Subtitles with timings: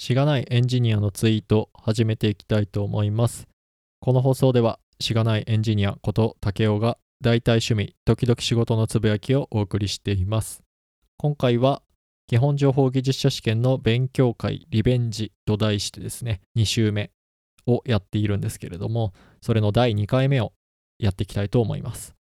[0.00, 3.46] しがないエンジニアのツイート始めていきたいと思います。
[4.00, 10.62] この放送ではしがないエンジニアこと竹雄が大体趣味、時々仕事のつぶやきをお送りしています。
[11.18, 11.82] 今回は
[12.28, 17.10] 基本情報技術者試験の勉強会リベンジと題してですね、2週目
[17.66, 19.12] をやっているんですけれども、
[19.42, 20.54] それの第2回目を
[20.98, 22.14] やっていきたいと思います。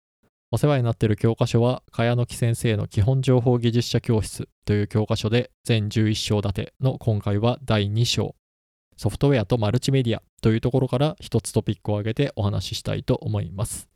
[0.50, 8.34] お世話になっている教科書は、茅野木先生の基本情報技術者教室という教科書で全11章立ての今回は第2章、
[8.96, 13.90] ソフトウェアとマルチメディアというところから一つトピックを挙げてお話ししたいと思います。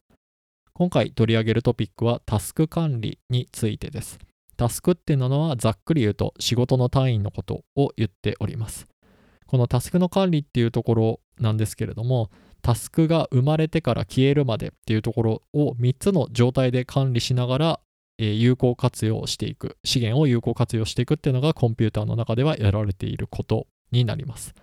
[0.75, 4.19] 今回取り上げるトピックはタスク管理についてです。
[4.59, 8.89] タスクっていうのはざっくり言うと仕事の単位のことを言っております。
[9.47, 12.31] このタスクの管理っていうところなんですけれども、
[12.63, 17.81] タスクが生まれてから消えるまでっていうところを3つの状態で管理しながら、
[18.19, 24.55] えー有効活用していく、資源を有効活用していくっていうのがコンピューターの中ではやられていることになります。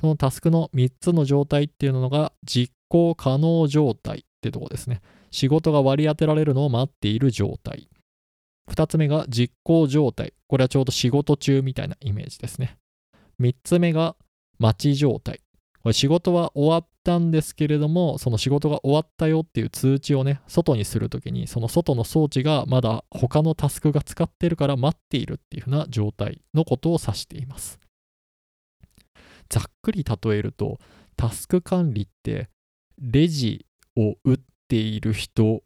[0.00, 5.00] そのタスクの3つの状態っていうのが実行可能状態ってとこですね。
[5.30, 7.88] 仕事が割り当てられるのを待っている状態。
[8.70, 10.34] 2つ目が実行状態。
[10.46, 12.78] これはちょうど仕事中みたいなイメージですね。
[13.40, 14.16] 3つ目が
[14.58, 15.40] 待ち状態。
[15.82, 27.80] これ仕事は終わったんですけれども、その仕事が終わったよっていう通知をね、外にするときに、その外の装置がまだ他のタスクが使ってるから待っているっていうふうな状態のことを指しています。
[29.48, 30.78] ざっくり例えると、
[31.16, 32.50] タスク管理って
[33.00, 33.64] レジ
[33.96, 35.62] を打っている人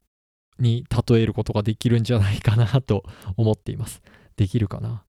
[0.60, 3.02] に例えることができるんじゃないかなと
[3.36, 4.00] 思っています。
[4.36, 5.04] できるかな、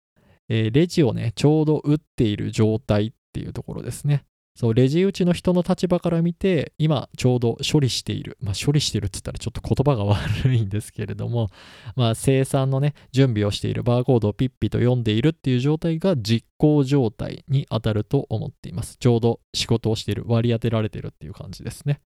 [0.50, 4.26] えーレジをね、ちょうど打っている状態っていうところですね。
[4.56, 8.38] そう、レジ打ちの人の立場から見て、今ちょうど処理している。
[8.40, 11.50] まあ、処理してるって言ったらちょっと言葉が悪いんですけれども、
[11.96, 18.98] まあ、生産のね、準備をしているバーコードをピッピと読んでいるっていう状態が実行状態に当たると思っています。
[18.98, 22.02] ちょうど仕事をしている、割り当てられてるっていう感じですね。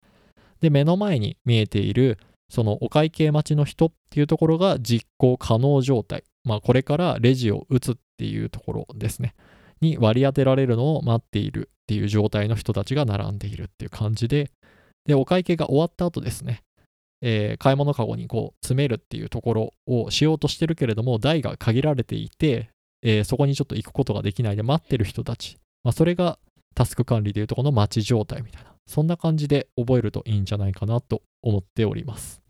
[0.60, 6.22] で、目の前に見えている、そのお会計待ちの人っていうところが実行可能状態。
[6.44, 9.34] まあ、これからレジを打つっていうところですね。
[9.80, 14.50] に割り当てられるのを待っているっていう状態の人たちが並んでいるっていう感じで、
[15.06, 16.62] で、お会計が終わった後ですね、
[17.22, 22.70] えー買い物かごにこう詰めるっていうところをしようとしてるけれども、台が限られていて、
[23.02, 26.38] えーそこにちょっと行くことができないで待ってる人たち、まあ、それが
[26.74, 32.40] タスク管理でいうとこの待ち状態みたいな、そんな感じで覚えるといいんじゃないかなと思っております。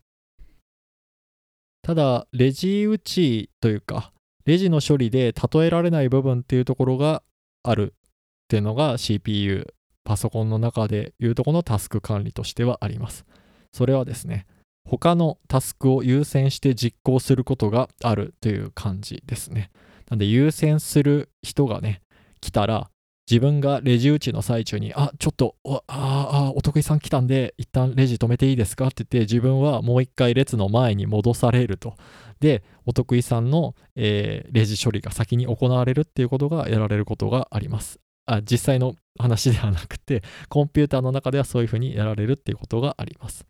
[1.83, 4.11] ただ、レジ打ちというか、
[4.47, 7.21] レジの処理で例えられない部分っていうところが
[7.63, 9.73] あるっていうのが CPU、
[10.05, 13.25] パソコンの中でいうとこのタスク管理としてはあります。
[13.73, 14.45] それはですね、
[14.85, 19.69] 他のタスクを優先して実行することがあるという感じですね。
[20.09, 22.01] なんで優先する人がね、
[22.39, 22.89] 来たら、
[23.29, 31.95] 自分がレジ打ちの最中に、あ、ちょっと、おああ、お得意さん来たんで、一旦レジ止めていいですかって言って、自分はもう一回列の前に戻されると。
[32.39, 37.99] で、お得意さんの、えーレジ処理が先に行われるっていうことがやられることがあります。
[38.25, 43.45] あ実際の話ではなくて、コンピューターの中ではそういうふうにやられるっていうことがあります。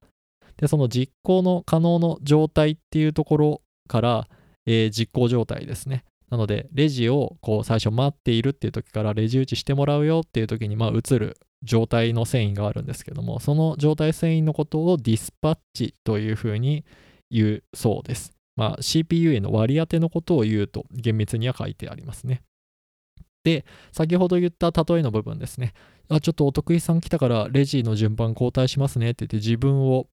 [0.58, 4.28] で、その実行の可能の状態っていうところから、
[4.66, 6.04] えー実行状態ですね。
[6.30, 16.86] なので、レジをこう最初待っているっていう時からレジ打ちしてもらうよっていう時に、まあ、映る状態の遷移があるんですけども、その状態遷移のことをディスパッチというふうに
[17.32, 18.32] 言うそうです。
[18.56, 22.42] まあ、CPU への割り当てのことを言うと厳密には書いてありますね。
[23.44, 25.74] で、先ほど言った例えの部分ですね。
[26.10, 30.08] あ、ちょっとお得意さん来たからレジの順番交代しますねって言って自分を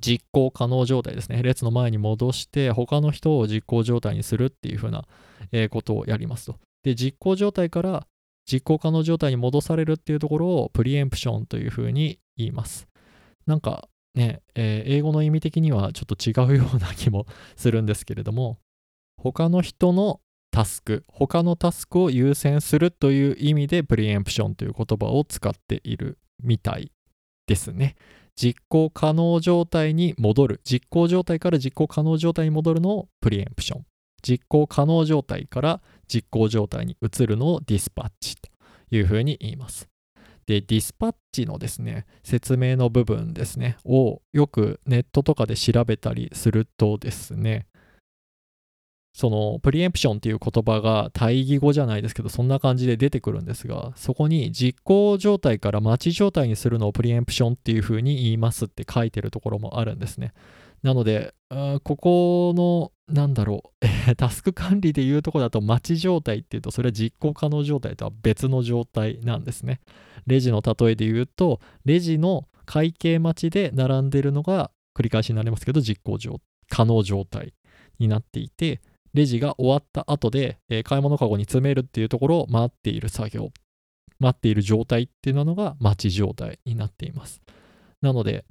[0.00, 1.42] 実行可能状態ですね。
[1.42, 5.04] 列の前に戻して他の人を実行状態にするっていうふうな、
[5.52, 6.56] えーことをやりますと。
[6.82, 8.06] で、実行状態から
[8.50, 12.88] 実行可能状態に戻されるっていうところをプリエンプションというふうに言います。
[13.46, 17.26] なんかね、えー英語の意味的にはちょっと違うような気も
[17.56, 18.58] するんですけれども、
[19.16, 20.20] 他の人の
[20.50, 26.92] タスク、他のタスクを優先するという意味でプリエンプションという言葉を使っているみたい
[27.46, 27.96] ですね。
[28.36, 30.60] 実行可能状態に戻る。
[30.64, 33.86] 実行状態から実行可能状態に戻るのをプリエンプション。
[34.22, 35.82] 実行可能状態から
[36.12, 38.48] 実行状態に移るのをディスパッチと
[38.90, 39.88] いうふうに言います。
[40.46, 47.66] で、ディスパッチのですね、説明の部分ですね、をよくネットとかで調べたりするとですね、
[49.12, 60.32] そのプリエンプションっていう言葉が対義語じゃないですけど、そんな感じで出てくるんですが、そこに実行状態から待ち状態にするのをプリエンプションっていう風に言いますって書いてるところもあるんですね。
[60.82, 61.34] なので、
[61.84, 63.72] ここの、なんだろ
[64.08, 69.80] う、タスク管理でいうとこだと待ち状態っていうと、それは実行可能状態とは別の状態なんですね。
[70.26, 77.52] レジの例えで言うと、レジの会計待ちで並んでるのが繰り返しになりますけど、実行上可能状態
[77.98, 78.80] になっていて、
[79.14, 83.50] レジが終わった後で、えー、買い物かごに詰めるっていうところを待っている作業、
[84.18, 87.42] 待っている状態っていうのが待ち状態になっています。
[88.00, 88.44] なので、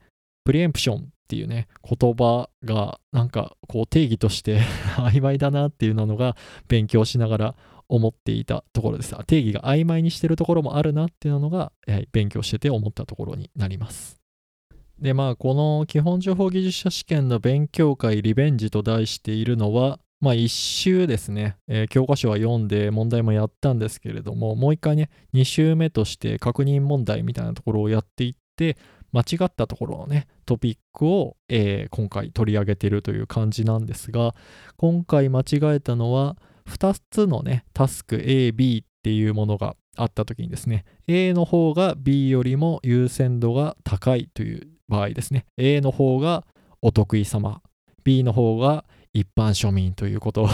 [0.43, 4.59] プリエンプションっていうね、言葉がなんかこう定義として
[4.97, 6.35] 曖昧だなっていうのが
[6.67, 7.55] 勉強しながら
[7.87, 9.15] 思っていたところです。
[9.25, 14.21] 定義が曖昧にしてるところもあるなっていうのが、はい、勉強してて思ったところになります。
[14.99, 28.77] で、まあ、この基本情報技術者試験の勉強会リベンジと題しているのは、まあ、1週ですね、えー、教科書は読んで問題もやったんですけれども、もう一回ね、2週目として確認問題みたいなところをやっていって、
[29.11, 34.35] 間違ったところのね、トピックを、えー、今回取り上げているという感じなんですが、
[34.77, 35.43] 今回間違
[35.75, 36.37] えたのは、
[36.69, 46.45] 2つのね、タスク A、B っていうものがあった時にですね、A の方が B よりも優先度が高いという場合ですね、A の方が
[46.81, 47.61] お得意様、
[48.03, 50.47] B の方が一般庶民ということ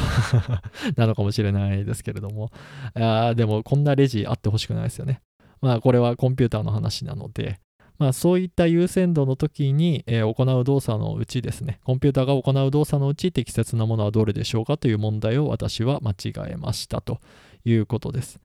[0.98, 2.51] なのかもしれないですけれども、
[2.95, 5.21] あでもこんなレジあってほしくないですよね。
[5.62, 7.59] まあこれはコンピューターの話なので、
[8.00, 17.19] まあそういった優先度の時に、えー、行う動作のうちですね、コンピューターが行う動作のうち適切なものはどれでしょうかという問題を私は間違えましたと
[17.63, 18.39] いうことです。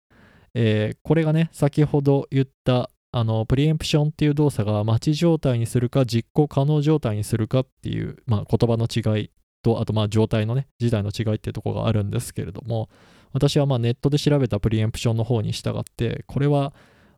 [0.55, 9.31] えー、これがね、先ほど言ったあのプリエンプションっていう動作が待ち状態にするか実行可能状態にするかっていう、まあ、言葉の違い
[9.63, 12.89] と、あとまあ状態のね、時代の違いっていうところがあるんですけれども、
[13.33, 16.75] 私はまあネットで調べたプリエンプションの方に従って、これは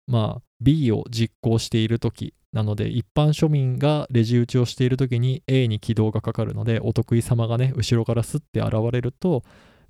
[0.06, 9.43] まあ B を実行しているときなので、一般庶民がレジ打ちをしているときに A に起動がかかるので、お得意様がね、後ろからスッて現れると、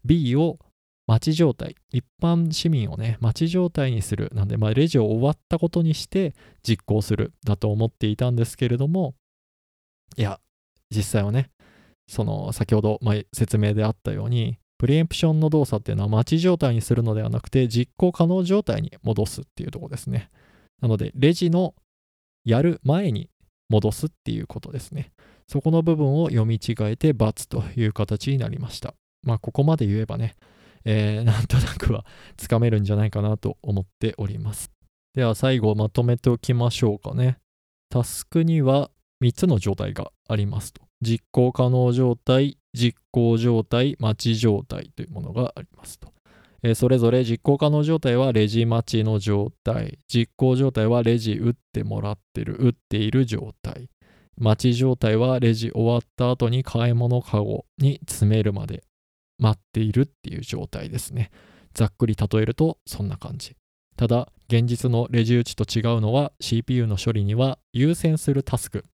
[0.04, 0.58] B を
[1.06, 4.30] 待ち状態、一般市民をね、待ち状態にする。
[4.34, 9.14] なんで、まあ、レジを終わったことにして実行するだと思っていたんですけれども、
[10.16, 10.40] いや、
[10.90, 11.50] 実際はね、
[12.06, 20.30] その先ほど、まあ、説明であったように、プリエンプションの動作っていうのは待ち状態にするのではなくて実行可能状態に戻すっていうところですね。
[20.82, 21.74] なので、レジの
[22.44, 23.30] やる前に
[23.68, 25.12] 戻すっていうことですね。
[25.46, 28.94] そこの部分を読み違えて×という形になりました。
[29.22, 30.36] まあ、ここまで言えばね、
[30.84, 32.04] えー、なんとなくは
[32.36, 34.70] つかめるんじゃないかなと思っております。
[35.14, 37.38] では最後まとめておきましょうかね。
[37.88, 38.90] タスクには
[39.22, 40.83] 3つの状態がありますと。
[41.00, 46.12] 実行可能状態、実行状態、待ち状態というものがありますと。
[46.62, 53.90] えー、それぞれ実行可能状態はレジ待ちの状態、実行状態はレジ打ってもらってる、打っている状態、
[54.36, 58.82] 待ち状態はレジ終わった後に買い物かごに詰めるまで
[59.38, 61.30] 待っているっていう状態ですね。
[61.74, 63.56] ざっくり例えるとそんな感じ。
[63.96, 68.84] ただ、現実のレジ打ちと違うのは CPU の処理には優先するタスク、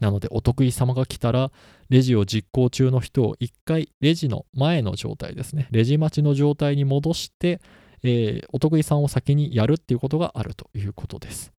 [0.00, 1.50] なので、お得意様が来たら、
[1.88, 7.60] レジを実行中の人を一回レジの前の状態ですね、レジ待ちの状態に戻して、
[8.02, 11.52] えー、お得意さんを先にやるっていうことがあるということです。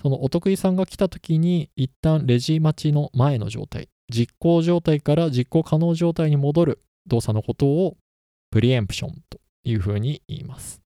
[0.00, 7.96] そのお得意さんが来た時に、一旦レジ待ちの前の状態、実行状態から実行可能状態に戻る動作のことを
[8.50, 10.80] プリエンプションというふうに言います。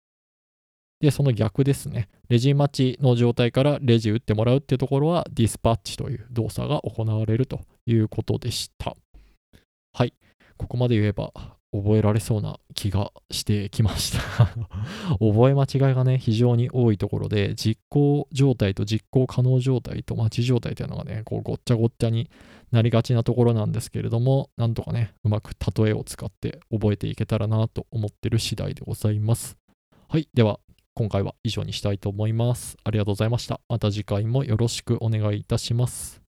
[1.05, 2.09] で、その逆ですね。
[2.31, 8.97] レジ待ちの状態からレジ打ってもらうっていうところはディスパッチという動作が行われるということでした。
[9.93, 10.15] はい。
[10.57, 11.31] ここまで言えば
[11.73, 14.47] 覚えられそうな気がしてきました
[15.21, 22.31] 覚え間違いがね、非常に多いところで、実行状態と実行可能状態と待ち状態というのがね、こうごっちゃごっちゃに
[22.71, 29.59] なりがちなところなんですけれども、なんとかね、うまく例えを使って覚えていけたらなと思ってる次第でございます。
[30.09, 30.29] はい。
[30.33, 30.61] では、
[30.97, 32.77] 今回は以上にしたいと思います。
[32.85, 33.61] ありがとうございました。
[33.69, 36.24] また次回もよろしくお願いいたします。